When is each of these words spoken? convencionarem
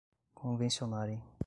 convencionarem 0.33 1.21